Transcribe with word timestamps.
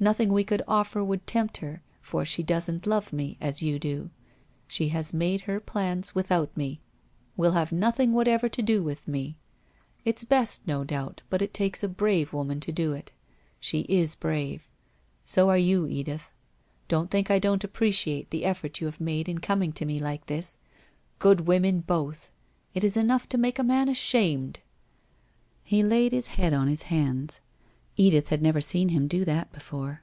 Nothing 0.00 0.34
we 0.34 0.44
could 0.44 0.60
offer 0.68 1.02
would 1.02 1.26
tempt 1.26 1.58
her, 1.58 1.80
for 2.02 2.26
she 2.26 2.42
doesn't 2.42 2.86
love 2.86 3.10
me 3.10 3.38
as 3.40 3.62
you 3.62 3.78
do. 3.78 4.10
She 4.68 4.88
has 4.90 5.14
made 5.14 5.42
her 5.42 5.58
plans 5.60 6.14
with 6.14 6.30
out 6.30 6.54
me, 6.54 6.82
will 7.38 7.52
have 7.52 7.72
nothing 7.72 8.12
whatever 8.12 8.46
to 8.50 8.60
do 8.60 8.82
with 8.82 9.08
me. 9.08 9.38
It's 10.04 10.22
best, 10.24 10.66
no 10.66 10.84
doubt 10.84 11.22
but 11.30 11.40
it 11.40 11.54
takes 11.54 11.82
a 11.82 11.88
brave 11.88 12.34
woman 12.34 12.60
to 12.60 12.70
do 12.72 12.92
it. 12.92 13.12
She 13.58 13.86
is 13.88 14.14
brave— 14.14 14.68
so 15.34 15.48
are 15.48 15.56
you, 15.56 15.86
Edith. 15.86 16.30
Don't 16.86 17.10
think 17.10 17.30
I 17.30 17.38
don't 17.38 17.64
appreciate 17.64 18.28
the 18.28 18.44
effort 18.44 18.82
you 18.82 18.86
have 18.86 19.00
made 19.00 19.26
in 19.26 19.38
coming 19.38 19.72
to 19.72 19.86
me 19.86 19.98
like 20.00 20.26
this. 20.26 20.58
Good 21.18 21.46
women, 21.46 21.80
both! 21.80 22.30
It 22.74 22.84
is 22.84 22.98
enough 22.98 23.26
to 23.30 23.38
make 23.38 23.58
a 23.58 23.64
man 23.64 23.88
ashamed!' 23.88 24.60
He 25.64 25.82
laid 25.82 26.12
his 26.12 26.26
head 26.26 26.52
on 26.52 26.68
his 26.68 26.82
hands. 26.82 27.40
Edith 27.96 28.30
had 28.30 28.42
never 28.42 28.60
seen 28.60 28.88
him 28.88 29.06
do 29.06 29.24
that 29.24 29.52
before. 29.52 30.02